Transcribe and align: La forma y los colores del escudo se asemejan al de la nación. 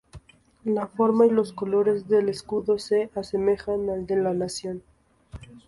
La 0.65 0.87
forma 0.87 1.27
y 1.27 1.29
los 1.29 1.53
colores 1.53 2.07
del 2.07 2.29
escudo 2.29 2.79
se 2.79 3.11
asemejan 3.13 3.87
al 3.91 4.07
de 4.07 4.15
la 4.15 4.33
nación. 4.33 4.81